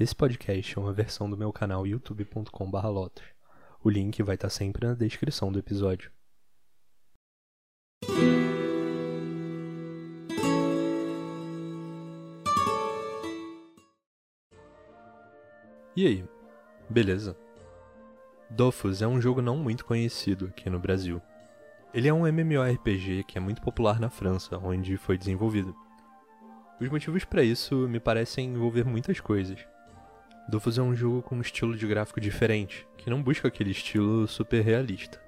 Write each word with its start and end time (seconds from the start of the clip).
Esse 0.00 0.16
podcast 0.16 0.78
é 0.78 0.80
uma 0.80 0.94
versão 0.94 1.28
do 1.28 1.36
meu 1.36 1.52
canal 1.52 1.86
youtube.com/lotus. 1.86 3.22
O 3.84 3.90
link 3.90 4.22
vai 4.22 4.34
estar 4.34 4.48
sempre 4.48 4.86
na 4.86 4.94
descrição 4.94 5.52
do 5.52 5.58
episódio. 5.58 6.10
E 15.94 16.06
aí, 16.06 16.24
beleza? 16.88 17.36
Dofus 18.48 19.02
é 19.02 19.06
um 19.06 19.20
jogo 19.20 19.42
não 19.42 19.58
muito 19.58 19.84
conhecido 19.84 20.46
aqui 20.46 20.70
no 20.70 20.78
Brasil. 20.78 21.20
Ele 21.92 22.08
é 22.08 22.14
um 22.14 22.26
MMORPG 22.26 23.24
que 23.24 23.36
é 23.36 23.40
muito 23.40 23.60
popular 23.60 24.00
na 24.00 24.08
França, 24.08 24.56
onde 24.56 24.96
foi 24.96 25.18
desenvolvido. 25.18 25.76
Os 26.80 26.88
motivos 26.88 27.22
para 27.26 27.42
isso 27.42 27.86
me 27.86 28.00
parecem 28.00 28.54
envolver 28.54 28.86
muitas 28.86 29.20
coisas. 29.20 29.62
Dofus 30.50 30.78
é 30.78 30.82
um 30.82 30.96
jogo 30.96 31.22
com 31.22 31.36
um 31.36 31.40
estilo 31.40 31.76
de 31.76 31.86
gráfico 31.86 32.20
diferente, 32.20 32.84
que 32.96 33.08
não 33.08 33.22
busca 33.22 33.46
aquele 33.46 33.70
estilo 33.70 34.26
super 34.26 34.60
realista. 34.64 35.22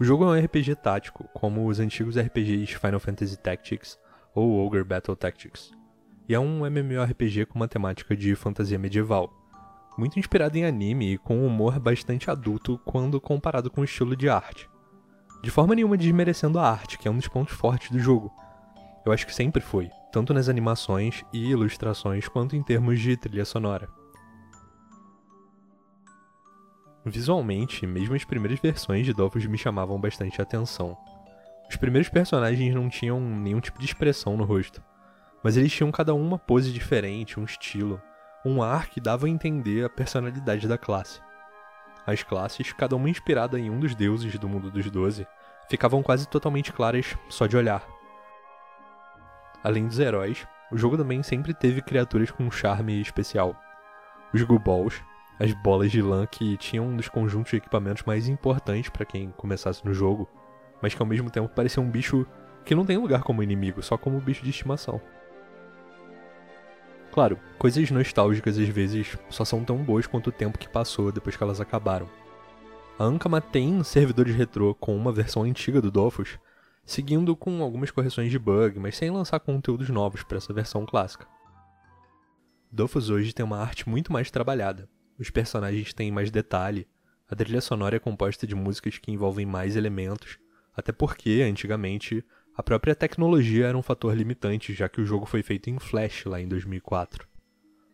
O 0.00 0.04
jogo 0.04 0.24
é 0.24 0.28
um 0.28 0.44
RPG 0.44 0.76
tático, 0.76 1.28
como 1.34 1.66
os 1.66 1.78
antigos 1.78 2.16
RPGs 2.16 2.74
Final 2.78 2.98
Fantasy 2.98 3.36
Tactics 3.36 3.98
ou 4.34 4.64
Ogre 4.64 4.82
Battle 4.82 5.14
Tactics, 5.14 5.72
e 6.26 6.34
é 6.34 6.40
um 6.40 6.64
MMORPG 6.64 7.44
com 7.44 7.56
uma 7.56 7.68
temática 7.68 8.16
de 8.16 8.34
fantasia 8.34 8.78
medieval, 8.78 9.30
muito 9.98 10.18
inspirado 10.18 10.56
em 10.56 10.64
anime 10.64 11.12
e 11.12 11.18
com 11.18 11.36
um 11.36 11.46
humor 11.46 11.78
bastante 11.78 12.30
adulto 12.30 12.80
quando 12.86 13.20
comparado 13.20 13.70
com 13.70 13.82
o 13.82 13.84
estilo 13.84 14.16
de 14.16 14.30
arte. 14.30 14.70
De 15.42 15.50
forma 15.50 15.74
nenhuma 15.74 15.98
desmerecendo 15.98 16.58
a 16.58 16.66
arte, 16.66 16.96
que 16.96 17.06
é 17.06 17.10
um 17.10 17.16
dos 17.16 17.28
pontos 17.28 17.54
fortes 17.54 17.90
do 17.90 17.98
jogo. 17.98 18.32
Eu 19.04 19.12
acho 19.12 19.26
que 19.26 19.34
sempre 19.34 19.60
foi, 19.60 19.90
tanto 20.10 20.32
nas 20.32 20.48
animações 20.48 21.22
e 21.30 21.50
ilustrações 21.50 22.26
quanto 22.26 22.56
em 22.56 22.62
termos 22.62 22.98
de 22.98 23.18
trilha 23.18 23.44
sonora. 23.44 23.99
Visualmente, 27.04 27.86
mesmo 27.86 28.14
as 28.14 28.24
primeiras 28.24 28.60
versões 28.60 29.06
de 29.06 29.14
Dofus 29.14 29.46
me 29.46 29.56
chamavam 29.56 29.98
bastante 29.98 30.40
atenção. 30.40 30.96
Os 31.68 31.76
primeiros 31.76 32.10
personagens 32.10 32.74
não 32.74 32.88
tinham 32.88 33.20
nenhum 33.20 33.60
tipo 33.60 33.78
de 33.78 33.86
expressão 33.86 34.36
no 34.36 34.44
rosto, 34.44 34.82
mas 35.42 35.56
eles 35.56 35.72
tinham 35.72 35.90
cada 35.90 36.14
um 36.14 36.20
uma 36.20 36.38
pose 36.38 36.72
diferente, 36.72 37.40
um 37.40 37.44
estilo, 37.44 38.02
um 38.44 38.62
ar 38.62 38.88
que 38.88 39.00
dava 39.00 39.26
a 39.26 39.30
entender 39.30 39.84
a 39.84 39.88
personalidade 39.88 40.68
da 40.68 40.76
classe. 40.76 41.20
As 42.06 42.22
classes, 42.22 42.72
cada 42.72 42.96
uma 42.96 43.08
inspirada 43.08 43.58
em 43.58 43.70
um 43.70 43.78
dos 43.78 43.94
deuses 43.94 44.38
do 44.38 44.48
mundo 44.48 44.70
dos 44.70 44.90
Doze, 44.90 45.26
ficavam 45.68 46.02
quase 46.02 46.28
totalmente 46.28 46.72
claras 46.72 47.16
só 47.28 47.46
de 47.46 47.56
olhar. 47.56 47.86
Além 49.62 49.86
dos 49.86 49.98
heróis, 49.98 50.46
o 50.72 50.76
jogo 50.76 50.96
também 50.96 51.22
sempre 51.22 51.54
teve 51.54 51.82
criaturas 51.82 52.30
com 52.30 52.44
um 52.44 52.50
charme 52.50 53.00
especial. 53.00 53.54
Os 54.32 54.42
Guballs, 54.42 55.02
as 55.40 55.54
bolas 55.54 55.90
de 55.90 56.02
lã 56.02 56.26
que 56.26 56.58
tinham 56.58 56.86
um 56.86 56.96
dos 56.96 57.08
conjuntos 57.08 57.50
de 57.50 57.56
equipamentos 57.56 58.02
mais 58.02 58.28
importantes 58.28 58.90
para 58.90 59.06
quem 59.06 59.30
começasse 59.38 59.82
no 59.86 59.94
jogo, 59.94 60.28
mas 60.82 60.94
que 60.94 61.00
ao 61.00 61.08
mesmo 61.08 61.30
tempo 61.30 61.48
parecia 61.48 61.82
um 61.82 61.90
bicho 61.90 62.26
que 62.62 62.74
não 62.74 62.84
tem 62.84 62.98
lugar 62.98 63.22
como 63.22 63.42
inimigo, 63.42 63.82
só 63.82 63.96
como 63.96 64.20
bicho 64.20 64.44
de 64.44 64.50
estimação. 64.50 65.00
Claro, 67.10 67.38
coisas 67.58 67.90
nostálgicas 67.90 68.58
às 68.58 68.68
vezes 68.68 69.16
só 69.30 69.42
são 69.42 69.64
tão 69.64 69.78
boas 69.78 70.06
quanto 70.06 70.28
o 70.28 70.32
tempo 70.32 70.58
que 70.58 70.68
passou 70.68 71.10
depois 71.10 71.36
que 71.36 71.42
elas 71.42 71.58
acabaram. 71.58 72.06
A 72.98 73.04
Ankama 73.04 73.40
tem 73.40 73.82
servidores 73.82 74.36
retrô 74.36 74.74
com 74.74 74.94
uma 74.94 75.10
versão 75.10 75.44
antiga 75.44 75.80
do 75.80 75.90
Dofus, 75.90 76.38
seguindo 76.84 77.34
com 77.34 77.62
algumas 77.62 77.90
correções 77.90 78.30
de 78.30 78.38
bug, 78.38 78.78
mas 78.78 78.94
sem 78.94 79.10
lançar 79.10 79.40
conteúdos 79.40 79.88
novos 79.88 80.22
para 80.22 80.36
essa 80.36 80.52
versão 80.52 80.84
clássica. 80.84 81.26
Dofus 82.70 83.08
hoje 83.08 83.32
tem 83.32 83.44
uma 83.44 83.58
arte 83.58 83.88
muito 83.88 84.12
mais 84.12 84.30
trabalhada. 84.30 84.86
Os 85.20 85.28
personagens 85.28 85.92
têm 85.92 86.10
mais 86.10 86.30
detalhe, 86.30 86.88
a 87.28 87.36
trilha 87.36 87.60
sonora 87.60 87.96
é 87.96 87.98
composta 87.98 88.46
de 88.46 88.54
músicas 88.54 88.96
que 88.96 89.12
envolvem 89.12 89.44
mais 89.44 89.76
elementos, 89.76 90.38
até 90.74 90.92
porque, 90.92 91.42
antigamente, 91.46 92.24
a 92.56 92.62
própria 92.62 92.94
tecnologia 92.94 93.66
era 93.66 93.76
um 93.76 93.82
fator 93.82 94.16
limitante, 94.16 94.72
já 94.72 94.88
que 94.88 94.98
o 94.98 95.04
jogo 95.04 95.26
foi 95.26 95.42
feito 95.42 95.68
em 95.68 95.78
Flash 95.78 96.24
lá 96.24 96.40
em 96.40 96.48
2004. 96.48 97.28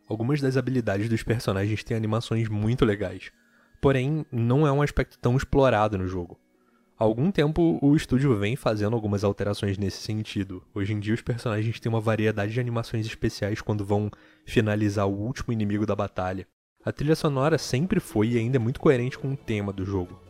Algumas 0.09 0.41
das 0.41 0.57
habilidades 0.57 1.09
dos 1.09 1.25
personagens 1.25 1.83
têm 1.83 1.97
animações 1.97 2.49
muito 2.49 2.85
legais, 2.85 3.33
porém 3.81 4.25
não 4.31 4.65
é 4.65 4.71
um 4.71 4.81
aspecto 4.81 5.19
tão 5.19 5.37
explorado 5.37 5.99
no 5.99 6.07
jogo. 6.07 6.39
Há 6.97 7.03
algum 7.03 7.33
tempo 7.33 7.77
o 7.83 7.97
estúdio 7.97 8.37
vem 8.37 8.55
fazendo 8.55 8.95
algumas 8.95 9.25
alterações 9.25 9.77
nesse 9.77 10.01
sentido. 10.01 10.63
Hoje 10.73 10.93
em 10.93 11.01
dia 11.01 11.13
os 11.13 11.23
personagens 11.23 11.81
têm 11.81 11.91
uma 11.91 12.01
variedade 12.01 12.53
de 12.53 12.61
animações 12.61 13.05
especiais 13.05 13.61
quando 13.61 13.85
vão 13.85 14.13
finalizar 14.45 15.09
o 15.09 15.13
último 15.13 15.53
inimigo 15.53 15.85
da 15.85 15.97
batalha. 15.97 16.47
A 16.87 16.93
trilha 16.93 17.17
sonora 17.17 17.59
sempre 17.59 17.99
foi 17.99 18.29
e 18.29 18.39
ainda 18.39 18.59
é 18.59 18.61
muito 18.61 18.79
coerente 18.79 19.19
com 19.19 19.33
o 19.33 19.37
tema 19.37 19.73
do 19.73 19.85
jogo. 19.85 20.21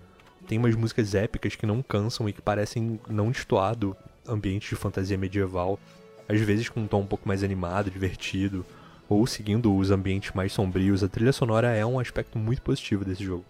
Tem 0.49 0.56
umas 0.56 0.75
músicas 0.75 1.15
épicas 1.15 1.55
que 1.55 1.67
não 1.67 1.83
cansam 1.83 2.27
e 2.27 2.33
que 2.33 2.41
parecem 2.41 2.99
não 3.11 3.31
destoar 3.31 3.77
do 3.77 3.94
ambiente 4.27 4.71
de 4.71 4.75
fantasia 4.75 5.19
medieval, 5.19 5.78
às 6.27 6.41
vezes 6.41 6.71
com 6.71 6.81
um 6.81 6.87
tom 6.87 7.03
um 7.03 7.06
pouco 7.06 7.28
mais 7.28 7.44
animado, 7.44 7.91
divertido, 7.91 8.65
ou 9.06 9.27
seguindo 9.27 9.77
os 9.77 9.91
ambientes 9.91 10.33
mais 10.33 10.50
sombrios. 10.50 11.05
A 11.05 11.09
trilha 11.09 11.31
sonora 11.31 11.75
é 11.75 11.84
um 11.84 12.00
aspecto 12.00 12.39
muito 12.39 12.62
positivo 12.62 13.05
desse 13.05 13.23
jogo. 13.23 13.44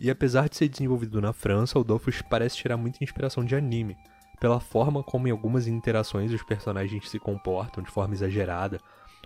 E 0.00 0.10
apesar 0.10 0.48
de 0.48 0.56
ser 0.56 0.68
desenvolvido 0.68 1.20
na 1.20 1.34
França, 1.34 1.78
o 1.78 1.84
Dofus 1.84 2.22
parece 2.22 2.56
tirar 2.56 2.78
muita 2.78 3.04
inspiração 3.04 3.44
de 3.44 3.54
anime, 3.54 3.98
pela 4.40 4.60
forma 4.60 5.02
como 5.02 5.28
em 5.28 5.30
algumas 5.30 5.66
interações 5.66 6.32
os 6.32 6.42
personagens 6.42 7.10
se 7.10 7.18
comportam 7.18 7.84
de 7.84 7.90
forma 7.90 8.14
exagerada, 8.14 8.80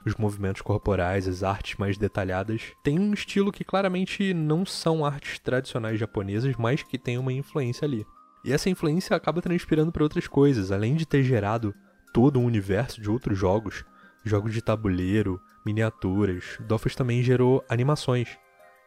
os 0.06 0.14
movimentos 0.14 0.62
corporais, 0.62 1.26
as 1.26 1.42
artes 1.42 1.76
mais 1.76 1.98
detalhadas, 1.98 2.72
tem 2.82 2.98
um 2.98 3.12
estilo 3.12 3.50
que 3.50 3.64
claramente 3.64 4.32
não 4.32 4.64
são 4.64 5.04
artes 5.04 5.38
tradicionais 5.40 5.98
japonesas, 5.98 6.54
mas 6.56 6.82
que 6.82 6.96
tem 6.96 7.18
uma 7.18 7.32
influência 7.32 7.84
ali. 7.84 8.06
E 8.44 8.52
essa 8.52 8.70
influência 8.70 9.16
acaba 9.16 9.42
transpirando 9.42 9.90
para 9.90 10.04
outras 10.04 10.28
coisas, 10.28 10.70
além 10.70 10.94
de 10.94 11.04
ter 11.04 11.24
gerado 11.24 11.74
todo 12.12 12.38
um 12.38 12.44
universo 12.44 13.00
de 13.00 13.10
outros 13.10 13.36
jogos, 13.36 13.84
jogos 14.24 14.54
de 14.54 14.62
tabuleiro, 14.62 15.40
miniaturas, 15.64 16.56
Dofus 16.60 16.94
também 16.94 17.22
gerou 17.22 17.64
animações. 17.68 18.38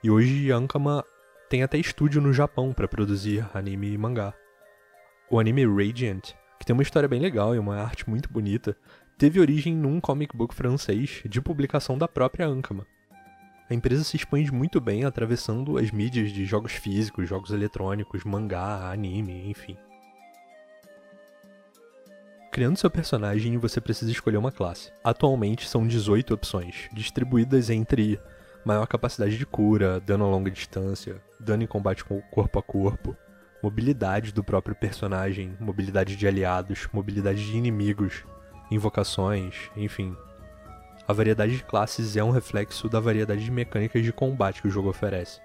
E 0.02 0.10
hoje 0.10 0.50
Ankama 0.52 1.04
tem 1.50 1.62
até 1.62 1.78
estúdio 1.78 2.22
no 2.22 2.32
Japão 2.32 2.72
para 2.72 2.88
produzir 2.88 3.46
anime 3.54 3.92
e 3.92 3.98
mangá. 3.98 4.34
O 5.30 5.38
anime 5.38 5.66
Radiant, 5.66 6.34
que 6.58 6.66
tem 6.66 6.74
uma 6.74 6.84
história 6.84 7.10
bem 7.10 7.20
legal 7.20 7.54
e 7.54 7.60
uma 7.60 7.76
arte 7.76 8.10
muito 8.10 8.32
bonita, 8.32 8.78
teve 9.20 9.38
origem 9.38 9.76
num 9.76 10.00
comic 10.00 10.34
book 10.34 10.56
francês 10.56 11.22
de 11.26 11.42
publicação 11.42 11.98
da 11.98 12.08
própria 12.08 12.48
Ankama. 12.48 12.88
A 13.70 13.74
empresa 13.74 14.02
se 14.02 14.16
expande 14.16 14.50
muito 14.50 14.80
bem 14.80 15.04
atravessando 15.04 15.78
as 15.78 15.92
mídias 15.92 16.32
de 16.32 16.46
jogos 16.46 16.72
físicos, 16.72 17.28
jogos 17.28 17.52
eletrônicos, 17.52 18.24
mangá, 18.24 18.90
anime, 18.90 19.50
enfim. 19.50 19.76
Criando 22.50 22.78
seu 22.78 22.90
personagem, 22.90 23.58
você 23.58 23.82
precisa 23.82 24.10
escolher 24.10 24.38
uma 24.38 24.54
classe. 24.54 24.90
Atualmente 25.04 25.68
são 25.68 25.86
18 25.86 26.34
opções, 26.34 26.88
distribuídas 26.94 27.70
entre 27.70 28.18
maior 28.64 28.88
capacidade 28.88 29.38
de 29.38 29.46
cura, 29.46 30.00
dano 30.00 30.24
a 30.24 30.30
longa 30.30 30.50
distância, 30.50 31.22
dano 31.38 31.62
em 31.62 31.68
combate 31.68 32.06
corpo 32.06 32.58
a 32.58 32.64
corpo, 32.64 33.18
mobilidade 33.62 34.32
do 34.32 34.46
próprio 34.46 34.76
personagem, 34.76 35.58
mobilidade 35.60 36.16
de 36.16 36.26
aliados, 36.26 36.88
mobilidade 36.94 37.46
de 37.46 37.58
inimigos, 37.58 38.24
invocações, 38.72 39.70
enfim. 39.76 40.16
A 41.08 41.14
variedade 41.14 41.58
de 41.58 41.64
classes 41.64 42.16
é 42.16 42.24
um 42.24 42.30
reflexo 42.30 42.88
da 42.88 43.00
variedade 43.00 43.44
de 43.44 43.52
mecânicas 43.52 44.04
de 44.04 44.14
combate 44.14 44.62
que 44.62 44.68
o 44.68 44.72
jogo 44.72 44.90
oferece. 44.90 45.42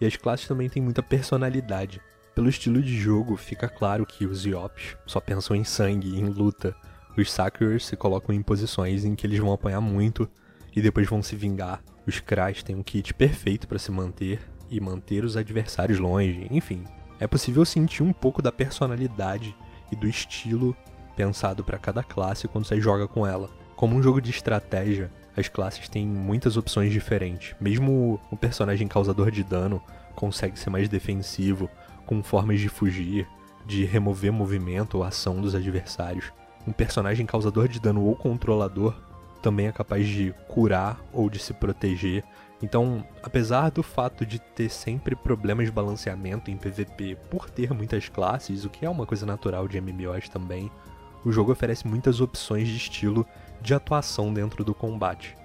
E 0.00 0.06
as 0.06 0.16
classes 0.16 0.46
também 0.46 0.68
têm 0.68 0.82
muita 0.82 1.02
personalidade. 1.02 2.00
Pelo 2.34 2.48
estilo 2.48 2.82
de 2.82 2.98
jogo, 2.98 3.36
fica 3.36 3.68
claro 3.68 4.06
que 4.06 4.26
os 4.26 4.44
Iops 4.44 4.96
só 5.06 5.20
pensam 5.20 5.56
em 5.56 5.64
sangue 5.64 6.18
em 6.18 6.26
luta. 6.26 6.76
Os 7.16 7.30
Sackers 7.32 7.86
se 7.86 7.96
colocam 7.96 8.34
em 8.34 8.42
posições 8.42 9.04
em 9.04 9.14
que 9.14 9.26
eles 9.26 9.38
vão 9.38 9.52
apanhar 9.52 9.80
muito 9.80 10.28
e 10.74 10.80
depois 10.80 11.08
vão 11.08 11.22
se 11.22 11.34
vingar. 11.34 11.82
Os 12.06 12.20
Kras 12.20 12.62
têm 12.62 12.76
um 12.76 12.82
kit 12.82 13.12
perfeito 13.14 13.66
para 13.66 13.78
se 13.78 13.90
manter 13.90 14.40
e 14.70 14.80
manter 14.80 15.24
os 15.24 15.36
adversários 15.36 15.98
longe. 15.98 16.46
Enfim, 16.50 16.84
é 17.18 17.26
possível 17.26 17.64
sentir 17.64 18.02
um 18.02 18.12
pouco 18.12 18.40
da 18.40 18.52
personalidade 18.52 19.54
e 19.90 19.96
do 19.96 20.06
estilo 20.06 20.76
pensado 21.16 21.64
para 21.64 21.78
cada 21.78 22.02
classe 22.02 22.48
quando 22.48 22.64
você 22.66 22.80
joga 22.80 23.06
com 23.06 23.26
ela. 23.26 23.50
Como 23.76 23.96
um 23.96 24.02
jogo 24.02 24.20
de 24.20 24.30
estratégia, 24.30 25.10
as 25.36 25.48
classes 25.48 25.88
têm 25.88 26.06
muitas 26.06 26.56
opções 26.56 26.92
diferentes. 26.92 27.54
Mesmo 27.60 28.20
o 28.30 28.36
personagem 28.36 28.86
causador 28.86 29.30
de 29.30 29.42
dano 29.42 29.82
consegue 30.14 30.58
ser 30.58 30.70
mais 30.70 30.88
defensivo, 30.88 31.68
com 32.04 32.22
formas 32.22 32.60
de 32.60 32.68
fugir, 32.68 33.26
de 33.64 33.84
remover 33.84 34.32
movimento 34.32 34.98
ou 34.98 35.04
ação 35.04 35.40
dos 35.40 35.54
adversários. 35.54 36.32
Um 36.66 36.72
personagem 36.72 37.24
causador 37.24 37.68
de 37.68 37.80
dano 37.80 38.04
ou 38.04 38.14
controlador 38.14 38.94
também 39.40 39.66
é 39.66 39.72
capaz 39.72 40.06
de 40.06 40.34
curar 40.48 41.00
ou 41.12 41.30
de 41.30 41.38
se 41.38 41.54
proteger. 41.54 42.22
Então, 42.62 43.02
apesar 43.22 43.70
do 43.70 43.82
fato 43.82 44.26
de 44.26 44.38
ter 44.38 44.68
sempre 44.68 45.16
problemas 45.16 45.66
de 45.66 45.72
balanceamento 45.72 46.50
em 46.50 46.56
PVP 46.56 47.16
por 47.30 47.48
ter 47.48 47.72
muitas 47.72 48.08
classes, 48.08 48.64
o 48.64 48.68
que 48.68 48.84
é 48.84 48.90
uma 48.90 49.06
coisa 49.06 49.24
natural 49.24 49.66
de 49.66 49.80
MMOs 49.80 50.28
também, 50.28 50.70
o 51.24 51.32
jogo 51.32 51.52
oferece 51.52 51.86
muitas 51.86 52.20
opções 52.20 52.68
de 52.68 52.76
estilo 52.76 53.26
de 53.60 53.74
atuação 53.74 54.32
dentro 54.32 54.64
do 54.64 54.74
combate. 54.74 55.36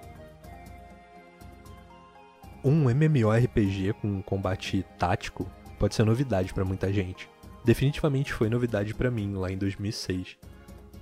Um 2.63 2.89
MMORPG 2.89 3.94
com 4.01 4.22
combate 4.22 4.86
tático 4.98 5.50
pode 5.77 5.94
ser 5.94 6.04
novidade 6.04 6.54
para 6.54 6.66
muita 6.66 6.92
gente. 6.92 7.30
Definitivamente 7.63 8.33
foi 8.33 8.50
novidade 8.50 8.94
para 8.94 9.12
mim 9.12 9.36
lá 9.36 9.51
em 9.51 9.57
2006, 9.57 10.38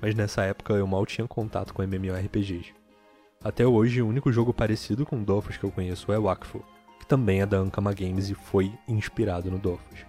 mas 0.01 0.15
nessa 0.15 0.43
época 0.43 0.73
eu 0.73 0.87
mal 0.87 1.05
tinha 1.05 1.27
contato 1.27 1.73
com 1.73 1.83
MMORPGs. 1.83 2.73
Até 3.43 3.67
hoje, 3.67 4.01
o 4.01 4.07
único 4.07 4.31
jogo 4.31 4.53
parecido 4.53 5.05
com 5.05 5.21
Dofus 5.21 5.57
que 5.57 5.63
eu 5.63 5.71
conheço 5.71 6.11
é 6.13 6.19
Wakfu, 6.19 6.63
que 6.99 7.05
também 7.05 7.41
é 7.41 7.45
da 7.45 7.57
Ankama 7.57 7.93
Games 7.93 8.29
e 8.29 8.33
foi 8.33 8.73
inspirado 8.87 9.51
no 9.51 9.59
Dofus. 9.59 10.05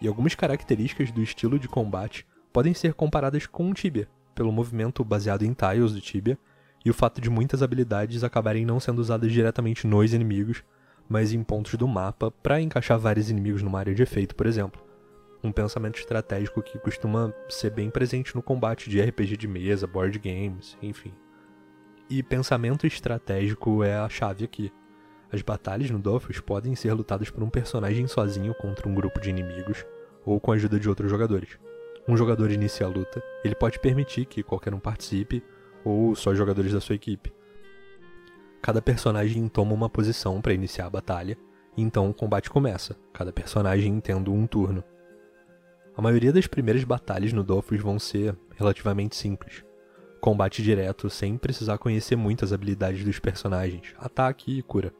E 0.00 0.06
algumas 0.06 0.34
características 0.34 1.10
do 1.10 1.22
estilo 1.22 1.58
de 1.58 1.66
combate 1.66 2.24
podem 2.56 2.72
ser 2.72 2.94
comparadas 2.94 3.46
com 3.46 3.68
o 3.68 3.74
Tibia, 3.74 4.08
pelo 4.34 4.50
movimento 4.50 5.04
baseado 5.04 5.42
em 5.42 5.52
tiles 5.52 5.92
do 5.92 6.00
Tibia 6.00 6.38
e 6.82 6.88
o 6.88 6.94
fato 6.94 7.20
de 7.20 7.28
muitas 7.28 7.62
habilidades 7.62 8.24
acabarem 8.24 8.64
não 8.64 8.80
sendo 8.80 8.98
usadas 8.98 9.30
diretamente 9.30 9.86
nos 9.86 10.14
inimigos, 10.14 10.64
mas 11.06 11.34
em 11.34 11.42
pontos 11.42 11.74
do 11.74 11.86
mapa 11.86 12.30
para 12.30 12.58
encaixar 12.58 12.98
vários 12.98 13.28
inimigos 13.28 13.62
numa 13.62 13.78
área 13.78 13.94
de 13.94 14.02
efeito, 14.02 14.34
por 14.34 14.46
exemplo. 14.46 14.82
Um 15.44 15.52
pensamento 15.52 15.98
estratégico 15.98 16.62
que 16.62 16.78
costuma 16.78 17.30
ser 17.46 17.72
bem 17.72 17.90
presente 17.90 18.34
no 18.34 18.40
combate 18.40 18.88
de 18.88 19.02
RPG 19.02 19.36
de 19.36 19.46
mesa, 19.46 19.86
board 19.86 20.18
games, 20.18 20.78
enfim. 20.80 21.12
E 22.08 22.22
pensamento 22.22 22.86
estratégico 22.86 23.84
é 23.84 23.98
a 23.98 24.08
chave 24.08 24.46
aqui. 24.46 24.72
As 25.30 25.42
batalhas 25.42 25.90
no 25.90 25.98
Dofus 25.98 26.40
podem 26.40 26.74
ser 26.74 26.94
lutadas 26.94 27.28
por 27.28 27.42
um 27.42 27.50
personagem 27.50 28.06
sozinho 28.06 28.54
contra 28.54 28.88
um 28.88 28.94
grupo 28.94 29.20
de 29.20 29.28
inimigos, 29.28 29.84
ou 30.24 30.40
com 30.40 30.52
a 30.52 30.54
ajuda 30.54 30.80
de 30.80 30.88
outros 30.88 31.10
jogadores. 31.10 31.58
Um 32.08 32.16
jogador 32.16 32.52
inicia 32.52 32.86
a 32.86 32.88
luta, 32.88 33.22
ele 33.42 33.54
pode 33.54 33.80
permitir 33.80 34.26
que 34.26 34.42
qualquer 34.42 34.72
um 34.72 34.78
participe, 34.78 35.42
ou 35.84 36.14
só 36.14 36.34
jogadores 36.34 36.72
da 36.72 36.80
sua 36.80 36.94
equipe. 36.94 37.32
Cada 38.62 38.80
personagem 38.80 39.46
toma 39.48 39.72
uma 39.72 39.88
posição 39.88 40.40
para 40.40 40.52
iniciar 40.52 40.86
a 40.86 40.90
batalha, 40.90 41.36
e 41.76 41.82
então 41.82 42.08
o 42.08 42.14
combate 42.14 42.48
começa, 42.48 42.96
cada 43.12 43.32
personagem 43.32 44.00
tendo 44.00 44.32
um 44.32 44.46
turno. 44.46 44.84
A 45.96 46.02
maioria 46.02 46.32
das 46.32 46.46
primeiras 46.46 46.84
batalhas 46.84 47.32
no 47.32 47.42
Dofus 47.42 47.80
vão 47.80 47.98
ser 47.98 48.36
relativamente 48.54 49.16
simples. 49.16 49.64
Combate 50.20 50.62
direto 50.62 51.10
sem 51.10 51.36
precisar 51.36 51.78
conhecer 51.78 52.16
muitas 52.16 52.52
habilidades 52.52 53.04
dos 53.04 53.18
personagens, 53.18 53.94
ataque 53.98 54.58
e 54.58 54.62
cura. 54.62 54.92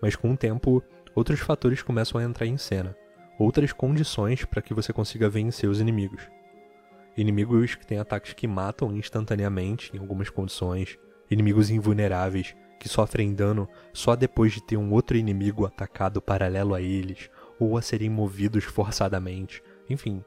Mas 0.00 0.16
com 0.16 0.32
o 0.32 0.36
tempo, 0.36 0.82
outros 1.14 1.40
fatores 1.40 1.82
começam 1.82 2.20
a 2.20 2.24
entrar 2.24 2.46
em 2.46 2.56
cena, 2.56 2.96
outras 3.38 3.72
condições 3.72 4.44
para 4.44 4.62
que 4.62 4.74
você 4.74 4.92
consiga 4.92 5.28
vencer 5.28 5.68
os 5.68 5.80
inimigos. 5.80 6.28
Inimigos 7.16 7.74
que 7.74 7.86
têm 7.86 7.98
ataques 7.98 8.32
que 8.32 8.46
matam 8.46 8.96
instantaneamente 8.96 9.94
em 9.94 9.98
algumas 9.98 10.30
condições, 10.30 10.98
inimigos 11.30 11.70
invulneráveis 11.70 12.54
que 12.78 12.88
sofrem 12.88 13.32
dano 13.32 13.68
só 13.92 14.14
depois 14.14 14.52
de 14.52 14.62
ter 14.62 14.76
um 14.76 14.92
outro 14.92 15.16
inimigo 15.16 15.64
atacado 15.64 16.20
paralelo 16.20 16.74
a 16.74 16.82
eles, 16.82 17.30
ou 17.58 17.78
a 17.78 17.82
serem 17.82 18.10
movidos 18.10 18.64
forçadamente. 18.64 19.62
Enfim, 19.88 20.24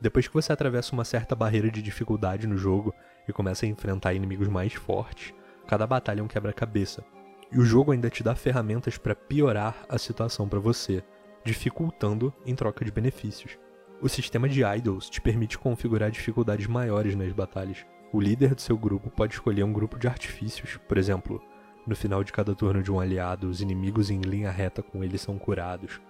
depois 0.00 0.28
que 0.28 0.34
você 0.34 0.52
atravessa 0.52 0.92
uma 0.92 1.04
certa 1.04 1.34
barreira 1.34 1.70
de 1.70 1.82
dificuldade 1.82 2.46
no 2.46 2.56
jogo 2.56 2.94
e 3.26 3.32
começa 3.32 3.66
a 3.66 3.68
enfrentar 3.68 4.14
inimigos 4.14 4.46
mais 4.46 4.74
fortes, 4.74 5.34
cada 5.66 5.86
batalha 5.86 6.20
é 6.20 6.22
um 6.22 6.28
quebra-cabeça. 6.28 7.04
E 7.50 7.58
o 7.58 7.64
jogo 7.64 7.92
ainda 7.92 8.10
te 8.10 8.22
dá 8.22 8.34
ferramentas 8.34 8.98
para 8.98 9.14
piorar 9.14 9.84
a 9.88 9.98
situação 9.98 10.48
para 10.48 10.60
você, 10.60 11.02
dificultando 11.46 12.34
em 12.44 12.54
troca 12.54 12.84
de 12.84 12.90
benefícios. 12.90 13.56
O 14.02 14.08
sistema 14.08 14.48
de 14.48 14.62
idols 14.64 15.08
te 15.08 15.20
permite 15.20 15.56
configurar 15.56 16.10
dificuldades 16.10 16.66
maiores 16.66 17.14
nas 17.14 17.32
batalhas. 17.32 17.86
O 18.12 18.20
líder 18.20 18.54
do 18.54 18.60
seu 18.60 18.76
grupo 18.76 19.10
pode 19.10 19.34
escolher 19.34 19.62
um 19.62 19.72
grupo 19.72 19.98
de 19.98 20.08
artifícios, 20.08 20.76
por 20.88 20.98
exemplo, 20.98 21.40
no 21.86 21.94
final 21.94 22.24
de 22.24 22.32
cada 22.32 22.52
turno 22.52 22.82
de 22.82 22.90
um 22.90 22.98
aliado, 22.98 23.48
os 23.48 23.60
inimigos 23.60 24.10
em 24.10 24.20
linha 24.20 24.50
reta 24.50 24.82
com 24.82 25.04
ele 25.04 25.16
são 25.16 25.38
curados, 25.38 26.00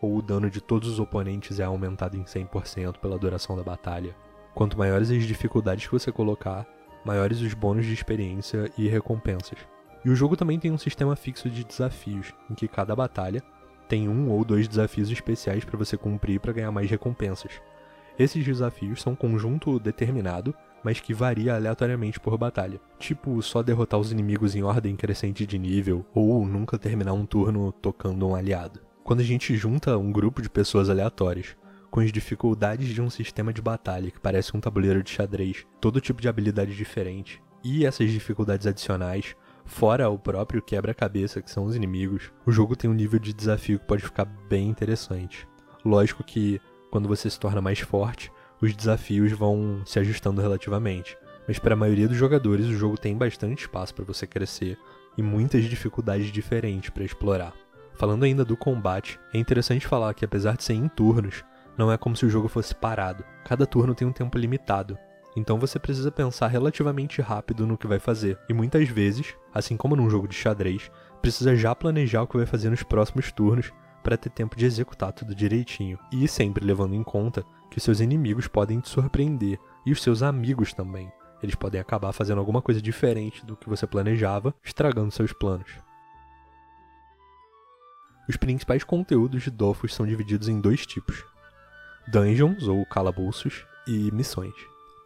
ou 0.00 0.16
o 0.16 0.22
dano 0.22 0.48
de 0.48 0.62
todos 0.62 0.88
os 0.88 0.98
oponentes 0.98 1.60
é 1.60 1.64
aumentado 1.64 2.16
em 2.16 2.24
100% 2.24 2.98
pela 2.98 3.18
duração 3.18 3.54
da 3.54 3.62
batalha. 3.62 4.16
Quanto 4.54 4.78
maiores 4.78 5.10
as 5.10 5.24
dificuldades 5.24 5.86
que 5.86 5.92
você 5.92 6.10
colocar, 6.10 6.66
maiores 7.04 7.42
os 7.42 7.52
bônus 7.52 7.84
de 7.84 7.92
experiência 7.92 8.70
e 8.78 8.88
recompensas. 8.88 9.58
E 10.04 10.08
o 10.08 10.16
jogo 10.16 10.36
também 10.36 10.58
tem 10.58 10.72
um 10.72 10.78
sistema 10.78 11.14
fixo 11.14 11.50
de 11.50 11.64
desafios, 11.64 12.32
em 12.50 12.54
que 12.54 12.66
cada 12.66 12.96
batalha 12.96 13.42
tem 13.88 14.08
um 14.08 14.30
ou 14.30 14.44
dois 14.44 14.68
desafios 14.68 15.10
especiais 15.10 15.64
para 15.64 15.78
você 15.78 15.96
cumprir 15.96 16.40
para 16.40 16.52
ganhar 16.52 16.70
mais 16.70 16.90
recompensas. 16.90 17.52
Esses 18.18 18.44
desafios 18.44 19.02
são 19.02 19.12
um 19.12 19.16
conjunto 19.16 19.78
determinado, 19.78 20.54
mas 20.82 21.00
que 21.00 21.12
varia 21.12 21.54
aleatoriamente 21.54 22.18
por 22.18 22.38
batalha. 22.38 22.80
Tipo, 22.98 23.42
só 23.42 23.62
derrotar 23.62 24.00
os 24.00 24.12
inimigos 24.12 24.54
em 24.54 24.62
ordem 24.62 24.96
crescente 24.96 25.46
de 25.46 25.58
nível, 25.58 26.06
ou 26.14 26.46
nunca 26.46 26.78
terminar 26.78 27.12
um 27.12 27.26
turno 27.26 27.72
tocando 27.72 28.26
um 28.26 28.34
aliado. 28.34 28.80
Quando 29.04 29.20
a 29.20 29.24
gente 29.24 29.56
junta 29.56 29.98
um 29.98 30.10
grupo 30.10 30.40
de 30.40 30.48
pessoas 30.48 30.88
aleatórias, 30.88 31.56
com 31.90 32.00
as 32.00 32.10
dificuldades 32.10 32.88
de 32.88 33.00
um 33.00 33.10
sistema 33.10 33.52
de 33.52 33.62
batalha 33.62 34.10
que 34.10 34.20
parece 34.20 34.56
um 34.56 34.60
tabuleiro 34.60 35.02
de 35.02 35.10
xadrez, 35.10 35.66
todo 35.80 36.00
tipo 36.00 36.20
de 36.20 36.28
habilidade 36.28 36.74
diferente, 36.74 37.42
e 37.62 37.84
essas 37.84 38.10
dificuldades 38.10 38.66
adicionais, 38.66 39.36
Fora 39.66 40.08
o 40.08 40.18
próprio 40.18 40.62
quebra-cabeça, 40.62 41.42
que 41.42 41.50
são 41.50 41.64
os 41.64 41.76
inimigos, 41.76 42.32
o 42.46 42.52
jogo 42.52 42.76
tem 42.76 42.88
um 42.88 42.94
nível 42.94 43.18
de 43.18 43.32
desafio 43.32 43.78
que 43.78 43.84
pode 43.84 44.04
ficar 44.04 44.24
bem 44.24 44.68
interessante. 44.68 45.46
Lógico 45.84 46.24
que, 46.24 46.60
quando 46.90 47.08
você 47.08 47.28
se 47.28 47.38
torna 47.38 47.60
mais 47.60 47.80
forte, 47.80 48.32
os 48.60 48.74
desafios 48.74 49.32
vão 49.32 49.82
se 49.84 49.98
ajustando 49.98 50.40
relativamente. 50.40 51.18
Mas 51.46 51.58
para 51.58 51.74
a 51.74 51.76
maioria 51.76 52.08
dos 52.08 52.16
jogadores, 52.16 52.66
o 52.66 52.74
jogo 52.74 52.96
tem 52.96 53.16
bastante 53.16 53.62
espaço 53.62 53.94
para 53.94 54.04
você 54.04 54.26
crescer 54.26 54.78
e 55.18 55.22
muitas 55.22 55.64
dificuldades 55.64 56.32
diferentes 56.32 56.90
para 56.90 57.04
explorar. 57.04 57.52
Falando 57.94 58.24
ainda 58.24 58.44
do 58.44 58.56
combate, 58.56 59.18
é 59.32 59.38
interessante 59.38 59.86
falar 59.86 60.14
que 60.14 60.24
apesar 60.24 60.56
de 60.56 60.64
ser 60.64 60.74
em 60.74 60.88
turnos, 60.88 61.44
não 61.76 61.90
é 61.92 61.98
como 61.98 62.16
se 62.16 62.24
o 62.24 62.30
jogo 62.30 62.48
fosse 62.48 62.74
parado. 62.74 63.24
Cada 63.44 63.66
turno 63.66 63.94
tem 63.94 64.06
um 64.06 64.12
tempo 64.12 64.38
limitado, 64.38 64.98
então 65.36 65.58
você 65.58 65.78
precisa 65.78 66.10
pensar 66.10 66.46
relativamente 66.48 67.20
rápido 67.20 67.66
no 67.66 67.76
que 67.76 67.86
vai 67.86 67.98
fazer. 67.98 68.38
E 68.48 68.54
muitas 68.54 68.88
vezes, 68.88 69.34
assim 69.52 69.76
como 69.76 69.94
num 69.94 70.08
jogo 70.08 70.26
de 70.26 70.34
xadrez, 70.34 70.90
precisa 71.20 71.54
já 71.54 71.74
planejar 71.74 72.22
o 72.22 72.26
que 72.26 72.38
vai 72.38 72.46
fazer 72.46 72.70
nos 72.70 72.82
próximos 72.82 73.30
turnos 73.30 73.70
para 74.02 74.16
ter 74.16 74.30
tempo 74.30 74.56
de 74.56 74.64
executar 74.64 75.12
tudo 75.12 75.34
direitinho. 75.34 75.98
E 76.10 76.26
sempre 76.26 76.64
levando 76.64 76.94
em 76.94 77.02
conta 77.02 77.44
que 77.70 77.78
seus 77.78 78.00
inimigos 78.00 78.48
podem 78.48 78.80
te 78.80 78.88
surpreender 78.88 79.58
e 79.84 79.92
os 79.92 80.02
seus 80.02 80.22
amigos 80.22 80.72
também. 80.72 81.12
Eles 81.42 81.54
podem 81.54 81.78
acabar 81.78 82.12
fazendo 82.14 82.38
alguma 82.38 82.62
coisa 82.62 82.80
diferente 82.80 83.44
do 83.44 83.56
que 83.56 83.68
você 83.68 83.86
planejava, 83.86 84.54
estragando 84.64 85.10
seus 85.10 85.34
planos. 85.34 85.70
Os 88.26 88.38
principais 88.38 88.82
conteúdos 88.82 89.42
de 89.42 89.50
Dofus 89.50 89.94
são 89.94 90.06
divididos 90.06 90.48
em 90.48 90.60
dois 90.60 90.86
tipos: 90.86 91.22
dungeons 92.08 92.66
ou 92.66 92.86
calabouços 92.86 93.66
e 93.86 94.10
missões 94.12 94.54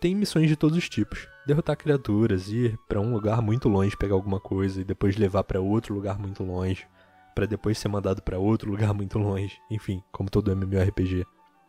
tem 0.00 0.14
missões 0.14 0.48
de 0.48 0.56
todos 0.56 0.78
os 0.78 0.88
tipos. 0.88 1.28
Derrotar 1.46 1.76
criaturas, 1.76 2.48
ir 2.48 2.78
para 2.88 3.00
um 3.00 3.12
lugar 3.12 3.42
muito 3.42 3.68
longe 3.68 3.96
pegar 3.96 4.14
alguma 4.14 4.40
coisa 4.40 4.80
e 4.80 4.84
depois 4.84 5.16
levar 5.16 5.44
para 5.44 5.60
outro 5.60 5.94
lugar 5.94 6.18
muito 6.18 6.42
longe, 6.42 6.86
para 7.34 7.46
depois 7.46 7.78
ser 7.78 7.88
mandado 7.88 8.22
para 8.22 8.38
outro 8.38 8.70
lugar 8.70 8.94
muito 8.94 9.18
longe. 9.18 9.58
Enfim, 9.70 10.02
como 10.10 10.30
todo 10.30 10.50
MMORPG. 10.50 11.26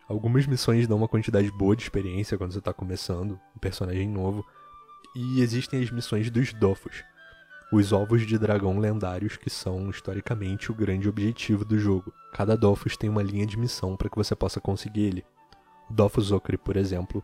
Algumas 0.07 0.45
missões 0.45 0.87
dão 0.87 0.97
uma 0.97 1.07
quantidade 1.07 1.51
boa 1.51 1.75
de 1.75 1.83
experiência 1.83 2.37
quando 2.37 2.53
você 2.53 2.59
está 2.59 2.73
começando, 2.73 3.39
um 3.55 3.59
personagem 3.59 4.07
novo. 4.07 4.45
E 5.15 5.41
existem 5.41 5.83
as 5.83 5.91
missões 5.91 6.31
dos 6.31 6.53
Dofus, 6.53 7.03
os 7.71 7.91
ovos 7.91 8.25
de 8.25 8.37
dragão 8.37 8.79
lendários 8.79 9.35
que 9.35 9.49
são 9.49 9.89
historicamente 9.89 10.71
o 10.71 10.75
grande 10.75 11.09
objetivo 11.09 11.65
do 11.65 11.77
jogo. 11.77 12.13
Cada 12.33 12.55
Dofus 12.55 12.95
tem 12.95 13.09
uma 13.09 13.23
linha 13.23 13.45
de 13.45 13.57
missão 13.57 13.97
para 13.97 14.09
que 14.09 14.17
você 14.17 14.35
possa 14.35 14.61
conseguir 14.61 15.01
ele. 15.01 15.25
O 15.89 15.93
Dofus 15.93 16.31
Okri, 16.31 16.57
por 16.57 16.77
exemplo, 16.77 17.21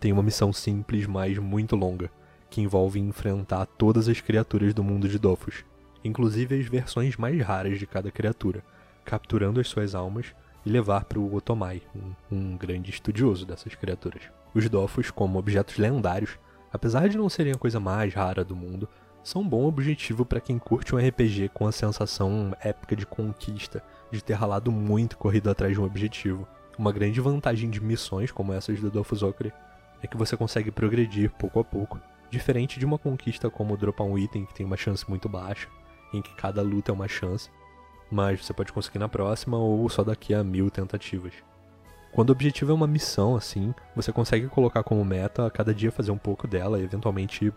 tem 0.00 0.12
uma 0.12 0.22
missão 0.22 0.52
simples, 0.52 1.06
mas 1.06 1.36
muito 1.38 1.74
longa, 1.74 2.10
que 2.48 2.60
envolve 2.60 3.00
enfrentar 3.00 3.66
todas 3.66 4.08
as 4.08 4.20
criaturas 4.20 4.72
do 4.72 4.84
mundo 4.84 5.08
de 5.08 5.18
Dofus, 5.18 5.64
inclusive 6.04 6.58
as 6.58 6.66
versões 6.66 7.16
mais 7.16 7.40
raras 7.42 7.78
de 7.78 7.86
cada 7.86 8.10
criatura, 8.10 8.62
capturando 9.04 9.60
as 9.60 9.68
suas 9.68 9.94
almas 9.94 10.34
e 10.64 10.70
levar 10.70 11.04
para 11.04 11.18
o 11.18 11.34
Otomai, 11.34 11.82
um, 11.94 12.36
um, 12.36 12.56
grande 12.56 12.90
estudioso 12.90 13.44
dessas 13.44 13.74
criaturas. 13.74 14.22
Os 14.54 14.68
Dofus, 14.68 15.10
como 15.10 15.38
objetos 15.38 15.78
lendários, 15.78 16.38
apesar 16.72 17.08
de 17.08 17.18
não 17.18 17.28
serem 17.28 17.52
a 17.52 17.58
coisa 17.58 17.80
mais 17.80 18.14
rara 18.14 18.44
do 18.44 18.54
mundo, 18.54 18.88
são 19.22 19.42
um 19.42 19.48
bom 19.48 19.66
objetivo 19.66 20.24
para 20.24 20.40
quem 20.40 20.58
curte 20.58 20.94
um 20.94 20.98
RPG 20.98 21.50
com 21.52 21.66
a 21.66 21.72
sensação 21.72 22.54
épica 22.60 22.94
de 22.94 23.04
conquista, 23.04 23.82
de 24.10 24.22
ter 24.22 24.34
ralado 24.34 24.70
muito 24.70 25.18
corrido 25.18 25.50
atrás 25.50 25.72
de 25.72 25.80
um 25.80 25.84
objetivo. 25.84 26.46
Uma 26.78 26.92
grande 26.92 27.20
vantagem 27.20 27.68
de 27.68 27.80
missões 27.80 28.30
como 28.30 28.52
essas 28.52 28.80
do 28.80 28.90
Dofus 28.90 29.22
Okri 29.22 29.52
é 30.02 30.06
que 30.06 30.16
você 30.16 30.36
consegue 30.36 30.70
progredir 30.70 31.30
pouco 31.32 31.60
a 31.60 31.64
pouco, 31.64 32.00
diferente 32.30 32.78
de 32.78 32.86
uma 32.86 32.98
conquista 32.98 33.50
como 33.50 33.76
dropar 33.76 34.06
um 34.06 34.18
item 34.18 34.44
que 34.44 34.54
tem 34.54 34.66
uma 34.66 34.76
chance 34.76 35.08
muito 35.08 35.28
baixa, 35.28 35.68
em 36.12 36.22
que 36.22 36.34
cada 36.34 36.62
luta 36.62 36.90
é 36.90 36.94
uma 36.94 37.08
chance, 37.08 37.50
mas 38.10 38.44
você 38.44 38.52
pode 38.52 38.72
conseguir 38.72 38.98
na 38.98 39.08
próxima 39.08 39.58
ou 39.58 39.88
só 39.88 40.02
daqui 40.02 40.32
a 40.34 40.42
mil 40.42 40.70
tentativas. 40.70 41.32
Quando 42.12 42.30
o 42.30 42.32
objetivo 42.32 42.72
é 42.72 42.74
uma 42.74 42.86
missão 42.86 43.36
assim, 43.36 43.74
você 43.94 44.12
consegue 44.12 44.48
colocar 44.48 44.82
como 44.82 45.04
meta 45.04 45.46
a 45.46 45.50
cada 45.50 45.74
dia 45.74 45.92
fazer 45.92 46.10
um 46.10 46.18
pouco 46.18 46.48
dela 46.48 46.80
e 46.80 46.82
eventualmente 46.82 47.52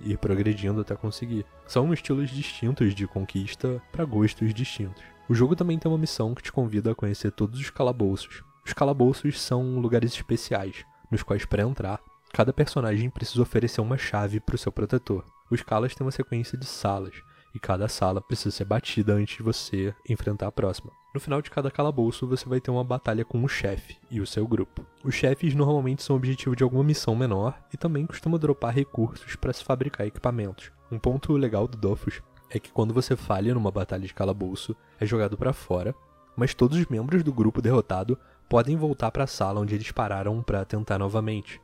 ir 0.00 0.18
progredindo 0.18 0.80
até 0.80 0.94
conseguir. 0.94 1.44
São 1.66 1.92
estilos 1.92 2.30
distintos 2.30 2.94
de 2.94 3.06
conquista 3.06 3.82
para 3.90 4.04
gostos 4.04 4.54
distintos. 4.54 5.02
O 5.28 5.34
jogo 5.34 5.56
também 5.56 5.78
tem 5.78 5.90
uma 5.90 5.98
missão 5.98 6.34
que 6.34 6.42
te 6.42 6.52
convida 6.52 6.92
a 6.92 6.94
conhecer 6.94 7.32
todos 7.32 7.58
os 7.58 7.70
calabouços. 7.70 8.44
Os 8.64 8.72
calabouços 8.72 9.40
são 9.40 9.78
lugares 9.80 10.12
especiais, 10.12 10.84
nos 11.10 11.22
quais 11.22 11.44
para 11.44 11.62
entrar, 11.62 12.00
cada 12.32 12.52
personagem 12.52 13.10
precisa 13.10 13.42
oferecer 13.42 13.80
uma 13.80 13.98
chave 13.98 14.40
para 14.40 14.54
o 14.54 14.58
seu 14.58 14.72
protetor. 14.72 15.24
Os 15.50 15.62
calas 15.62 15.94
têm 15.94 16.04
uma 16.04 16.10
sequência 16.10 16.58
de 16.58 16.66
salas, 16.66 17.14
e 17.54 17.58
cada 17.58 17.88
sala 17.88 18.20
precisa 18.20 18.54
ser 18.54 18.64
batida 18.64 19.14
antes 19.14 19.38
de 19.38 19.42
você 19.42 19.94
enfrentar 20.08 20.46
a 20.46 20.52
próxima. 20.52 20.92
No 21.14 21.20
final 21.20 21.40
de 21.40 21.50
cada 21.50 21.70
calabouço, 21.70 22.26
você 22.26 22.46
vai 22.46 22.60
ter 22.60 22.70
uma 22.70 22.84
batalha 22.84 23.24
com 23.24 23.42
o 23.42 23.48
chefe 23.48 23.96
e 24.10 24.20
o 24.20 24.26
seu 24.26 24.46
grupo. 24.46 24.84
Os 25.02 25.14
chefes 25.14 25.54
normalmente 25.54 26.02
são 26.02 26.16
objetivo 26.16 26.54
de 26.54 26.62
alguma 26.62 26.84
missão 26.84 27.16
menor 27.16 27.58
e 27.72 27.76
também 27.78 28.04
costumam 28.04 28.38
dropar 28.38 28.74
recursos 28.74 29.34
para 29.36 29.54
se 29.54 29.64
fabricar 29.64 30.06
equipamentos. 30.06 30.70
Um 30.92 30.98
ponto 30.98 31.32
legal 31.32 31.66
do 31.66 31.78
Dofus 31.78 32.20
é 32.50 32.60
que 32.60 32.70
quando 32.70 32.92
você 32.92 33.16
falha 33.16 33.54
numa 33.54 33.70
batalha 33.70 34.06
de 34.06 34.12
calabouço, 34.12 34.76
é 35.00 35.06
jogado 35.06 35.38
para 35.38 35.54
fora, 35.54 35.94
mas 36.36 36.52
todos 36.52 36.78
os 36.78 36.86
membros 36.86 37.22
do 37.22 37.32
grupo 37.32 37.62
derrotado 37.62 38.18
podem 38.48 38.76
voltar 38.76 39.10
para 39.10 39.24
a 39.24 39.26
sala 39.26 39.60
onde 39.60 39.74
eles 39.74 39.90
pararam 39.90 40.42
para 40.42 40.64
tentar 40.64 40.98
novamente. 40.98 41.60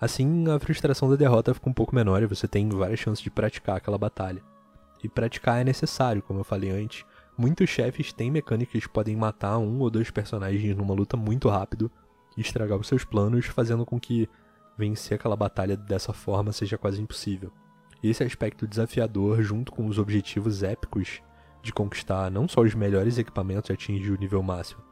Assim, 0.00 0.50
a 0.50 0.58
frustração 0.58 1.10
da 1.10 1.16
derrota 1.16 1.52
fica 1.52 1.68
um 1.68 1.74
pouco 1.74 1.94
menor 1.94 2.22
e 2.22 2.26
você 2.26 2.48
tem 2.48 2.68
várias 2.68 3.00
chances 3.00 3.22
de 3.22 3.30
praticar 3.30 3.76
aquela 3.76 3.98
batalha. 3.98 4.42
E 5.02 5.08
praticar 5.08 5.60
é 5.60 5.64
necessário, 5.64 6.22
como 6.22 6.40
eu 6.40 6.44
falei 6.44 6.70
antes. 6.70 7.04
Muitos 7.36 7.70
chefes 7.70 8.12
têm 8.12 8.30
mecânicas 8.30 8.82
que 8.82 8.88
podem 8.88 9.16
matar 9.16 9.58
um 9.58 9.80
ou 9.80 9.90
dois 9.90 10.10
personagens 10.10 10.76
numa 10.76 10.94
luta 10.94 11.16
muito 11.16 11.48
rápido 11.48 11.90
e 12.36 12.40
estragar 12.40 12.78
os 12.78 12.86
seus 12.86 13.04
planos, 13.04 13.46
fazendo 13.46 13.84
com 13.86 13.98
que 13.98 14.28
vencer 14.76 15.16
aquela 15.16 15.36
batalha 15.36 15.76
dessa 15.76 16.12
forma 16.12 16.52
seja 16.52 16.78
quase 16.78 17.00
impossível. 17.00 17.50
Esse 18.02 18.24
aspecto 18.24 18.66
desafiador, 18.66 19.42
junto 19.42 19.72
com 19.72 19.86
os 19.86 19.98
objetivos 19.98 20.62
épicos 20.62 21.20
de 21.62 21.72
conquistar 21.72 22.30
não 22.30 22.48
só 22.48 22.62
os 22.62 22.74
melhores 22.74 23.18
equipamentos 23.18 23.68
e 23.68 23.72
atingir 23.74 24.10
o 24.10 24.18
nível 24.18 24.42
máximo, 24.42 24.82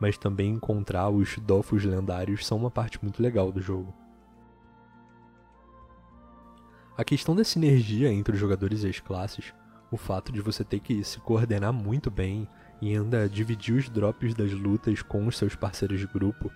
mas 0.00 0.16
também 0.16 0.52
encontrar 0.52 1.08
os 1.08 1.38
dofos 1.38 1.84
lendários, 1.84 2.46
são 2.46 2.58
uma 2.58 2.70
parte 2.70 2.98
muito 3.02 3.22
legal 3.22 3.50
do 3.50 3.60
jogo. 3.60 3.94
A 6.96 7.04
questão 7.04 7.34
da 7.36 7.44
sinergia 7.44 8.12
entre 8.12 8.34
os 8.34 8.40
jogadores 8.40 8.82
e 8.82 8.88
as 8.88 8.98
classes, 8.98 9.54
o 9.90 9.96
fato 9.96 10.32
de 10.32 10.40
você 10.40 10.64
ter 10.64 10.80
que 10.80 11.02
se 11.04 11.18
coordenar 11.20 11.72
muito 11.72 12.10
bem 12.10 12.48
e 12.80 12.94
ainda 12.94 13.28
dividir 13.28 13.76
os 13.76 13.88
drops 13.88 14.34
das 14.34 14.52
lutas 14.52 15.02
com 15.02 15.26
os 15.26 15.36
seus 15.36 15.54
parceiros 15.54 16.00
de 16.00 16.06
grupo, 16.06 16.50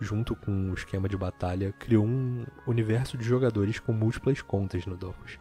junto 0.00 0.34
com 0.34 0.70
o 0.70 0.74
esquema 0.74 1.08
de 1.08 1.16
batalha, 1.16 1.72
criou 1.72 2.04
um 2.04 2.44
universo 2.66 3.16
de 3.16 3.24
jogadores 3.24 3.78
com 3.78 3.92
múltiplas 3.92 4.42
contas 4.42 4.86
no 4.86 4.96
Dofus. 4.96 5.38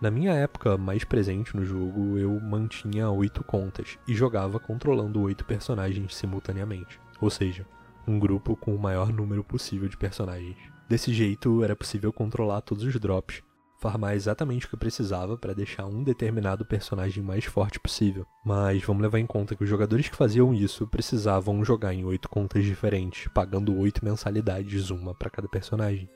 Na 0.00 0.12
minha 0.12 0.32
época 0.32 0.78
mais 0.78 1.02
presente 1.02 1.56
no 1.56 1.64
jogo, 1.64 2.16
eu 2.18 2.38
mantinha 2.38 3.10
oito 3.10 3.42
contas 3.42 3.98
e 4.06 4.14
jogava 4.14 4.60
controlando 4.60 5.20
oito 5.22 5.44
personagens 5.44 6.14
simultaneamente, 6.14 7.00
ou 7.20 7.28
seja, 7.28 7.66
um 8.06 8.16
grupo 8.16 8.54
com 8.54 8.72
o 8.72 8.78
maior 8.78 9.12
número 9.12 9.42
possível 9.42 9.88
de 9.88 9.96
personagens. 9.96 10.56
Desse 10.88 11.12
jeito, 11.12 11.64
era 11.64 11.74
possível 11.74 12.12
controlar 12.12 12.60
todos 12.60 12.84
os 12.84 12.94
drops, 13.00 13.42
farmar 13.80 14.14
exatamente 14.14 14.66
o 14.66 14.70
que 14.70 14.76
precisava 14.76 15.36
para 15.36 15.52
deixar 15.52 15.86
um 15.86 16.04
determinado 16.04 16.64
personagem 16.64 17.22
mais 17.22 17.44
forte 17.44 17.80
possível. 17.80 18.24
Mas 18.44 18.82
vamos 18.84 19.02
levar 19.02 19.18
em 19.18 19.26
conta 19.26 19.56
que 19.56 19.64
os 19.64 19.68
jogadores 19.68 20.08
que 20.08 20.16
faziam 20.16 20.54
isso 20.54 20.86
precisavam 20.86 21.64
jogar 21.64 21.92
em 21.92 22.04
oito 22.04 22.28
contas 22.28 22.64
diferentes, 22.64 23.26
pagando 23.34 23.76
oito 23.76 24.04
mensalidades, 24.04 24.90
uma 24.90 25.12
para 25.12 25.28
cada 25.28 25.48
personagem. 25.48 26.08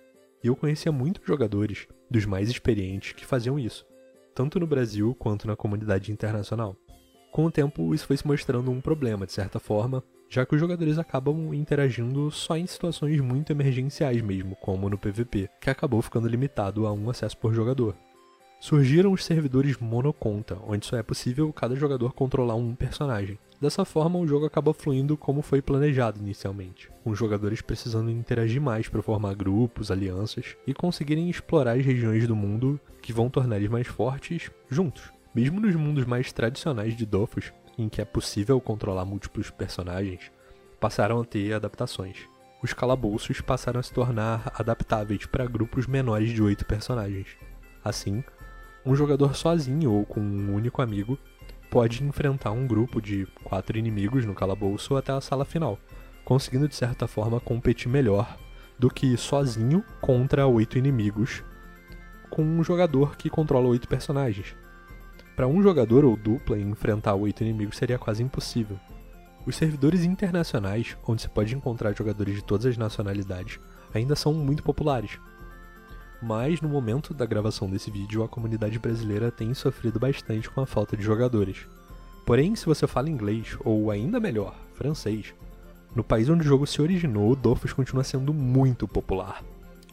E 0.43 0.49
eu 0.49 0.57
conhecia 0.57 0.91
muitos 0.91 1.27
jogadores, 1.27 1.87
dos 2.11 2.27
mais 2.27 2.51
experientes, 2.51 3.13
que 3.13 3.25
faziam 3.25 3.59
isso, 3.59 3.87
tanto 4.35 4.59
no 4.59 4.67
Brasil 4.67 5.15
quanto 5.19 5.47
na 5.47 5.57
comunidade 5.57 6.11
internacional. 6.11 6.77
Com 7.31 7.47
o 7.47 7.51
tempo, 7.51 7.95
isso 7.95 8.07
foi 8.07 8.17
se 8.17 8.27
mostrando 8.27 8.71
um 8.71 8.81
problema, 8.81 9.25
de 9.25 9.33
certa 9.33 9.59
forma, 9.59 10.03
já 10.29 10.45
que 10.45 10.55
os 10.55 10.61
jogadores 10.61 10.99
acabam 10.99 11.55
interagindo 11.55 12.31
só 12.31 12.57
em 12.57 12.67
situações 12.67 13.21
muito 13.21 13.51
emergenciais 13.51 14.21
mesmo, 14.21 14.57
como 14.57 14.89
no 14.89 14.99
PVP, 14.99 15.49
que 15.61 15.71
acabou 15.71 16.03
ficando 16.03 16.29
limitado 16.29 16.87
a 16.87 16.93
um 16.93 17.09
acesso 17.09 17.37
por 17.37 17.55
jogador. 17.55 17.95
Surgiram 18.63 19.11
os 19.11 19.25
servidores 19.25 19.77
monoconta, 19.79 20.57
onde 20.65 20.87
só 20.87 20.97
é 20.97 21.03
possível 21.03 21.53
cada 21.53 21.75
jogador 21.75 22.13
controlar 22.13 22.55
um 22.55 22.77
personagem. 22.77 23.37
Dessa 23.61 23.85
forma, 23.85 24.21
o 24.21 24.27
jogo 24.27 24.47
acaba 24.47 24.73
fluindo 24.73 25.17
como 25.17 25.43
foi 25.43 25.61
planejado 25.61 26.21
inicialmente, 26.21 26.89
com 27.03 27.11
os 27.11 27.19
jogadores 27.19 27.61
precisando 27.61 28.09
interagir 28.09 28.63
mais 28.63 28.89
para 28.89 29.03
formar 29.03 29.35
grupos, 29.35 29.91
alianças 29.91 30.57
e 30.65 30.73
conseguirem 30.73 31.29
explorar 31.29 31.73
as 31.77 31.85
regiões 31.85 32.25
do 32.29 32.37
mundo 32.37 32.79
que 33.03 33.13
vão 33.13 33.29
tornar 33.29 33.57
eles 33.57 33.69
mais 33.69 33.89
fortes 33.89 34.49
juntos. 34.71 35.11
Mesmo 35.35 35.61
nos 35.61 35.75
mundos 35.75 36.05
mais 36.05 36.33
tradicionais 36.33 36.97
de 36.97 37.05
Dofus, 37.05 37.53
em 37.77 37.89
que 37.89 38.01
é 38.01 38.05
possível 38.05 38.61
controlar 38.61 39.05
múltiplos 39.05 39.51
personagens, 39.51 40.31
passaram 40.79 41.21
a 41.21 41.25
ter 41.25 41.53
adaptações. 41.53 42.29
Os 42.63 42.73
calabouços 42.73 43.41
passaram 43.41 43.81
a 43.81 43.83
se 43.83 43.93
tornar 43.93 44.53
adaptáveis 44.55 45.27
para 45.27 45.47
grupos 45.47 45.89
menores 45.89 46.31
de 46.31 46.41
oito 46.41 46.65
personagens. 46.65 47.27
Assim, 47.85 48.23
um 48.85 48.97
jogador 48.97 49.37
sozinho 49.37 49.93
ou 49.93 50.05
com 50.05 50.21
um 50.21 50.55
único 50.55 50.83
amigo 50.83 51.19
pode 51.71 52.03
enfrentar 52.05 52.51
um 52.51 52.67
grupo 52.67 53.01
de 53.01 53.27
quatro 53.45 53.79
inimigos 53.79 54.27
no 54.27 54.35
calabouço 54.35 54.97
até 54.97 55.13
a 55.13 55.21
sala 55.21 55.45
final, 55.45 55.79
conseguindo 56.25 56.69
de 56.69 56.75
certa 56.75 57.07
forma 57.07 57.41
competir 57.41 57.89
melhor 57.89 58.37
do 58.79 58.91
que 58.91 59.17
sozinho 59.17 59.85
contra 60.01 60.47
oito 60.47 60.77
inimigos 60.77 61.43
com 62.29 62.43
um 62.43 62.65
jogador 62.65 63.17
que 63.17 63.31
controla 63.31 63.69
oito 63.69 63.87
personagens. 63.87 64.57
Para 65.37 65.47
um 65.47 65.63
jogador 65.63 66.05
ou 66.05 66.17
dupla 66.17 66.59
enfrentar 66.59 67.15
oito 67.15 67.43
inimigos 67.43 67.77
seria 67.77 67.99
quase 67.99 68.23
impossível. 68.23 68.79
Os 69.47 69.57
servidores 69.57 70.05
internacionais, 70.05 70.97
onde 71.07 71.23
se 71.23 71.29
pode 71.29 71.55
encontrar 71.55 71.97
jogadores 71.97 72.37
de 72.37 72.45
todas 72.45 72.67
as 72.67 72.77
nacionalidades, 72.77 73.59
ainda 73.93 74.15
são 74.15 74.33
muito 74.33 74.63
populares. 74.63 75.19
Mas 76.23 76.61
no 76.61 76.69
momento 76.69 77.13
da 77.13 77.27
gravação 77.27 77.69
desse 77.69 77.91
vídeo, 77.91 78.23
a 78.23 78.29
comunidade 78.29 78.79
brasileira 78.79 79.33
tem 79.33 79.53
sofrido 79.55 79.99
bastante 79.99 80.49
com 80.49 80.61
a 80.61 80.67
falta 80.67 80.97
de 80.97 81.03
jogadores. 81.03 81.67
Porém, 82.25 82.55
se 82.55 82.65
você 82.65 82.87
fala 82.87 83.11
inglês, 83.11 83.57
ou 83.65 83.91
ainda 83.91 84.21
melhor, 84.21 84.55
francês, 84.75 85.35
no 85.97 86.05
país 86.05 86.29
onde 86.29 86.43
o 86.43 86.49
jogo 86.49 86.65
se 86.65 86.81
originou, 86.81 87.33
o 87.33 87.37
Dofus 87.37 87.73
continua 87.73 88.05
sendo 88.05 88.33
muito 88.33 88.87
popular. 88.87 89.43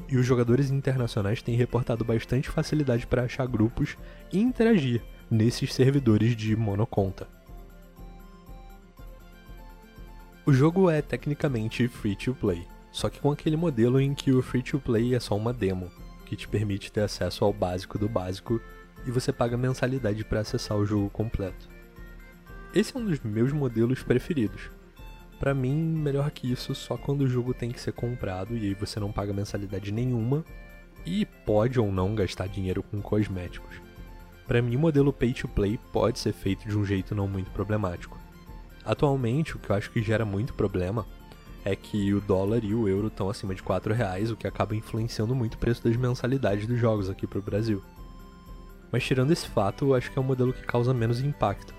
E 0.07 0.17
os 0.17 0.25
jogadores 0.25 0.69
internacionais 0.69 1.41
têm 1.41 1.55
reportado 1.55 2.05
bastante 2.05 2.47
facilidade 2.47 3.07
para 3.07 3.23
achar 3.23 3.47
grupos 3.47 3.97
e 4.31 4.39
interagir, 4.39 5.01
nesses 5.29 5.73
servidores 5.73 6.35
de 6.35 6.55
monoconta. 6.55 7.27
O 10.45 10.53
jogo 10.53 10.89
é 10.89 11.01
tecnicamente 11.01 11.87
free 11.87 12.15
to 12.15 12.33
play, 12.33 12.65
só 12.91 13.09
que 13.09 13.19
com 13.19 13.31
aquele 13.31 13.55
modelo 13.55 13.99
em 13.99 14.13
que 14.13 14.31
o 14.31 14.41
free 14.41 14.63
to 14.63 14.79
play 14.79 15.13
é 15.13 15.19
só 15.19 15.35
uma 15.35 15.53
demo, 15.53 15.91
que 16.29 16.35
te 16.35 16.47
permite 16.47 16.91
ter 16.91 17.01
acesso 17.01 17.43
ao 17.43 17.51
básico 17.51 17.97
do 17.97 18.07
básico 18.07 18.61
e 19.03 19.09
você 19.09 19.33
paga 19.33 19.57
mensalidade 19.57 20.23
para 20.23 20.41
acessar 20.41 20.77
o 20.77 20.85
jogo 20.85 21.09
completo. 21.09 21.67
Esse 22.71 22.95
é 22.95 22.99
um 22.99 23.05
dos 23.05 23.19
meus 23.21 23.51
modelos 23.51 24.03
preferidos. 24.03 24.69
Para 25.39 25.55
mim, 25.55 25.75
melhor 25.75 26.29
que 26.29 26.51
isso 26.51 26.75
só 26.75 26.95
quando 26.95 27.21
o 27.21 27.27
jogo 27.27 27.51
tem 27.51 27.71
que 27.71 27.81
ser 27.81 27.93
comprado 27.93 28.55
e 28.55 28.67
aí 28.67 28.73
você 28.75 28.99
não 28.99 29.11
paga 29.11 29.33
mensalidade 29.33 29.91
nenhuma 29.91 30.45
e 31.03 31.25
pode 31.25 31.79
ou 31.79 31.91
não 31.91 32.13
gastar 32.13 32.47
dinheiro 32.47 32.83
com 32.83 33.01
cosméticos. 33.01 33.81
Para 34.47 34.61
mim, 34.61 34.75
o 34.75 34.79
modelo 34.79 35.11
pay 35.11 35.33
to 35.33 35.47
play 35.47 35.79
pode 35.91 36.19
ser 36.19 36.33
feito 36.33 36.67
de 36.67 36.77
um 36.77 36.85
jeito 36.85 37.15
não 37.15 37.27
muito 37.27 37.49
problemático. 37.49 38.19
Atualmente, 38.85 39.55
o 39.55 39.59
que 39.59 39.71
eu 39.71 39.75
acho 39.75 39.89
que 39.89 40.03
gera 40.03 40.25
muito 40.25 40.53
problema 40.53 41.07
é 41.65 41.75
que 41.75 42.13
o 42.13 42.21
dólar 42.21 42.63
e 42.63 42.73
o 42.73 42.87
euro 42.87 43.07
estão 43.07 43.29
acima 43.29 43.53
de 43.53 43.61
4 43.61 43.93
reais, 43.93 44.31
o 44.31 44.35
que 44.35 44.47
acaba 44.47 44.75
influenciando 44.75 45.35
muito 45.35 45.55
o 45.55 45.57
preço 45.57 45.83
das 45.83 45.95
mensalidades 45.95 46.65
dos 46.65 46.79
jogos 46.79 47.09
aqui 47.09 47.27
para 47.27 47.39
o 47.39 47.43
Brasil. 47.43 47.81
Mas 48.91 49.03
tirando 49.03 49.31
esse 49.31 49.47
fato, 49.47 49.85
eu 49.85 49.95
acho 49.95 50.11
que 50.11 50.17
é 50.17 50.21
um 50.21 50.25
modelo 50.25 50.53
que 50.53 50.63
causa 50.63 50.93
menos 50.93 51.19
impacto. 51.19 51.73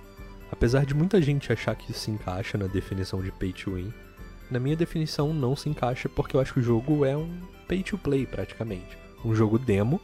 Apesar 0.52 0.84
de 0.84 0.94
muita 0.94 1.20
gente 1.20 1.52
achar 1.52 1.74
que 1.74 1.90
isso 1.90 2.00
se 2.00 2.10
encaixa 2.10 2.58
na 2.58 2.66
definição 2.66 3.22
de 3.22 3.32
pay 3.32 3.52
to 3.52 3.74
win, 3.74 3.92
na 4.50 4.58
minha 4.58 4.76
definição 4.76 5.32
não 5.32 5.54
se 5.54 5.68
encaixa 5.68 6.08
porque 6.08 6.36
eu 6.36 6.40
acho 6.40 6.52
que 6.52 6.60
o 6.60 6.62
jogo 6.62 7.04
é 7.04 7.16
um 7.16 7.30
pay 7.68 7.82
to 7.82 7.96
play 7.96 8.26
praticamente. 8.26 8.98
Um 9.24 9.34
jogo 9.34 9.58
demo 9.58 10.00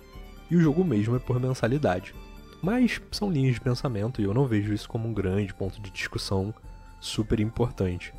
e 0.50 0.56
o 0.56 0.60
jogo 0.60 0.84
mesmo 0.84 1.16
é 1.16 1.18
por 1.18 1.40
mensalidade. 1.40 2.14
Mas 2.62 3.00
são 3.10 3.30
linhas 3.30 3.54
de 3.54 3.60
pensamento 3.60 4.20
e 4.20 4.24
eu 4.24 4.32
não 4.32 4.46
vejo 4.46 4.72
isso 4.72 4.88
como 4.88 5.08
um 5.08 5.12
grande 5.12 5.52
ponto 5.52 5.80
de 5.80 5.90
discussão 5.90 6.54
super 7.00 7.40
importante. 7.40 8.14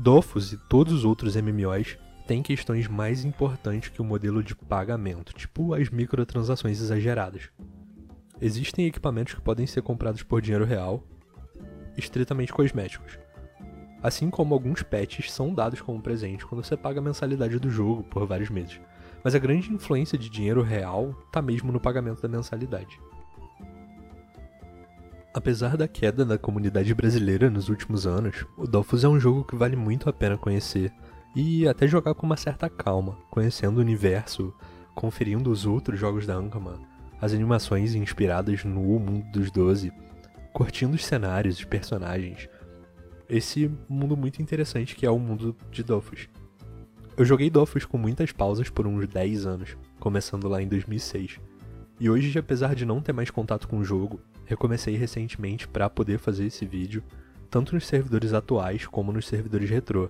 Dofus 0.00 0.52
e 0.52 0.56
todos 0.56 0.92
os 0.92 1.04
outros 1.04 1.34
MMOs 1.34 1.98
têm 2.24 2.40
questões 2.40 2.86
mais 2.86 3.24
importantes 3.24 3.88
que 3.88 4.00
o 4.00 4.04
modelo 4.04 4.44
de 4.44 4.54
pagamento, 4.54 5.34
tipo 5.34 5.74
as 5.74 5.90
microtransações 5.90 6.80
exageradas. 6.80 7.50
Existem 8.40 8.86
equipamentos 8.86 9.34
que 9.34 9.40
podem 9.40 9.66
ser 9.66 9.82
comprados 9.82 10.22
por 10.22 10.40
dinheiro 10.40 10.64
real, 10.64 11.02
estritamente 11.96 12.52
cosméticos. 12.52 13.18
Assim 14.00 14.30
como 14.30 14.54
alguns 14.54 14.84
patches 14.84 15.32
são 15.32 15.52
dados 15.52 15.80
como 15.80 16.00
presente 16.00 16.46
quando 16.46 16.62
você 16.62 16.76
paga 16.76 17.00
a 17.00 17.02
mensalidade 17.02 17.58
do 17.58 17.68
jogo 17.68 18.04
por 18.04 18.24
vários 18.24 18.50
meses. 18.50 18.80
mas 19.24 19.34
a 19.34 19.38
grande 19.40 19.72
influência 19.72 20.16
de 20.16 20.30
dinheiro 20.30 20.62
real 20.62 21.12
tá 21.32 21.42
mesmo 21.42 21.72
no 21.72 21.80
pagamento 21.80 22.22
da 22.22 22.28
mensalidade. 22.28 23.00
Apesar 25.38 25.76
da 25.76 25.86
queda 25.86 26.24
da 26.24 26.36
comunidade 26.36 26.92
brasileira 26.92 27.48
nos 27.48 27.68
últimos 27.68 28.08
anos, 28.08 28.44
o 28.56 28.66
Dofus 28.66 29.04
é 29.04 29.08
um 29.08 29.20
jogo 29.20 29.44
que 29.44 29.54
vale 29.54 29.76
muito 29.76 30.10
a 30.10 30.12
pena 30.12 30.36
conhecer 30.36 30.92
e 31.32 31.68
até 31.68 31.86
jogar 31.86 32.12
com 32.14 32.26
uma 32.26 32.36
certa 32.36 32.68
calma, 32.68 33.16
conhecendo 33.30 33.76
o 33.78 33.80
universo, 33.80 34.52
conferindo 34.96 35.48
os 35.48 35.64
outros 35.64 35.96
jogos 35.96 36.26
da 36.26 36.34
Ankama, 36.34 36.80
as 37.20 37.32
animações 37.32 37.94
inspiradas 37.94 38.64
no 38.64 38.80
Mundo 38.80 39.30
dos 39.30 39.48
Doze, 39.52 39.92
curtindo 40.52 40.96
os 40.96 41.04
cenários, 41.04 41.60
os 41.60 41.64
personagens. 41.64 42.48
Esse 43.28 43.70
mundo 43.88 44.16
muito 44.16 44.42
interessante 44.42 44.96
que 44.96 45.06
é 45.06 45.10
o 45.10 45.20
mundo 45.20 45.56
de 45.70 45.84
Dofus. 45.84 46.28
Eu 47.16 47.24
joguei 47.24 47.48
Dofus 47.48 47.84
com 47.84 47.96
muitas 47.96 48.32
pausas 48.32 48.70
por 48.70 48.88
uns 48.88 49.06
10 49.06 49.46
anos, 49.46 49.76
começando 50.00 50.48
lá 50.48 50.60
em 50.60 50.66
2006. 50.66 51.38
E 52.00 52.10
hoje, 52.10 52.36
apesar 52.36 52.74
de 52.74 52.84
não 52.84 53.00
ter 53.00 53.12
mais 53.12 53.30
contato 53.30 53.68
com 53.68 53.78
o 53.78 53.84
jogo, 53.84 54.20
recomecei 54.48 54.96
recentemente 54.96 55.68
para 55.68 55.90
poder 55.90 56.18
fazer 56.18 56.46
esse 56.46 56.64
vídeo, 56.64 57.04
tanto 57.50 57.74
nos 57.74 57.86
servidores 57.86 58.32
atuais 58.32 58.86
como 58.86 59.12
nos 59.12 59.26
servidores 59.26 59.68
retrô. 59.68 60.08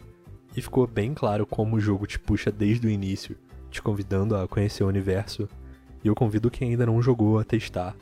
E 0.56 0.62
ficou 0.62 0.86
bem 0.86 1.12
claro 1.12 1.44
como 1.44 1.76
o 1.76 1.80
jogo 1.80 2.06
te 2.06 2.18
puxa 2.18 2.50
desde 2.50 2.86
o 2.86 2.90
início, 2.90 3.36
te 3.68 3.82
convidando 3.82 4.36
a 4.36 4.46
conhecer 4.46 4.84
o 4.84 4.88
universo, 4.88 5.48
e 6.02 6.08
eu 6.08 6.14
convido 6.14 6.50
quem 6.50 6.70
ainda 6.70 6.86
não 6.86 7.02
jogou 7.02 7.38
a 7.38 7.44
testar, 7.44 7.96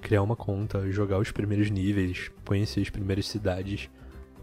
criar 0.00 0.22
uma 0.22 0.36
conta, 0.36 0.90
jogar 0.90 1.18
os 1.18 1.32
primeiros 1.32 1.68
níveis, 1.68 2.30
conhecer 2.46 2.80
as 2.80 2.88
primeiras 2.88 3.26
cidades, 3.26 3.90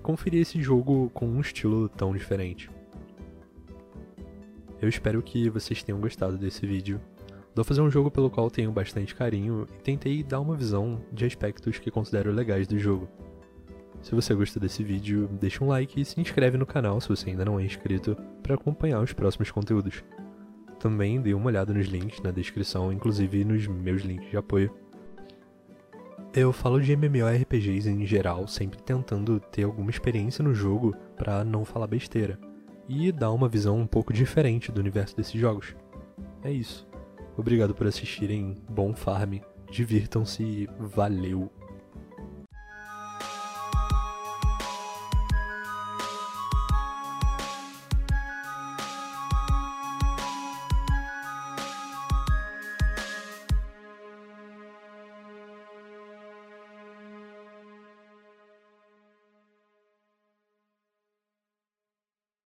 conferir 0.04 0.42
esse 0.42 0.62
jogo 0.62 1.10
com 1.14 1.26
um 1.26 1.40
estilo 1.40 1.88
tão 1.88 2.14
diferente. 2.14 2.70
Eu 4.82 4.90
espero 4.90 5.24
que 5.24 5.50
vocês 5.50 5.82
tenham 5.82 6.02
gostado 6.02 6.38
desse 6.38 6.68
vídeo 6.68 7.00
Dou 7.58 7.64
fazer 7.64 7.82
um 7.82 7.90
jogo 7.90 8.12
pelo 8.12 8.30
qual 8.30 8.52
tenho 8.52 8.72
bastante 8.72 9.16
carinho 9.16 9.66
e 9.74 9.82
tentei 9.82 10.22
dar 10.22 10.40
uma 10.40 10.56
visão 10.56 11.02
de 11.12 11.26
aspectos 11.26 11.80
que 11.80 11.90
considero 11.90 12.32
legais 12.32 12.68
do 12.68 12.78
jogo. 12.78 13.10
Se 14.00 14.14
você 14.14 14.36
gostou 14.36 14.62
desse 14.62 14.84
vídeo, 14.84 15.28
deixa 15.42 15.64
um 15.64 15.70
like 15.70 16.00
e 16.00 16.06
se 16.06 16.22
inscreve 16.22 16.56
no 16.56 16.68
canal 16.68 17.02
se 17.02 17.10
você 17.10 17.32
ainda 17.32 17.44
não 17.44 17.60
é 17.60 17.66
inscrito 17.66 18.16
para 18.44 18.54
acompanhar 18.54 19.02
os 19.02 19.12
próximos 19.12 19.50
conteúdos. 19.50 20.04
Também 20.80 21.20
dê 21.20 21.34
uma 21.34 21.48
olhada 21.48 21.74
nos 21.74 21.88
links 21.88 22.22
na 22.22 22.30
descrição, 22.30 22.94
inclusive 22.94 23.44
nos 23.44 23.66
meus 23.66 24.04
links 24.04 24.30
de 24.30 24.38
apoio. 24.38 24.72
Eu 26.36 26.54
falo 26.54 26.80
de 26.80 26.96
MMORPGs 26.96 27.90
em 27.90 28.06
geral, 28.06 28.48
sempre 28.48 28.80
tentando 28.84 29.40
ter 29.40 29.64
alguma 29.64 29.90
experiência 29.90 30.44
no 30.44 30.54
jogo 30.54 30.96
para 31.16 31.44
não 31.44 31.66
falar 31.66 31.88
besteira 31.88 32.40
e 32.88 33.12
dar 33.12 33.32
uma 33.32 33.50
visão 33.50 33.80
um 33.80 33.88
pouco 33.88 34.14
diferente 34.14 34.72
do 34.72 34.80
universo 34.80 35.18
desses 35.18 35.42
jogos. 35.42 35.76
É 36.44 36.52
isso. 36.52 36.87
Obrigado 37.38 37.76
por 37.76 37.88
assistirem. 37.88 38.56
Bom 38.68 38.94
farm. 38.94 39.40
Divirtam-se. 39.72 40.68
Valeu. 40.80 41.52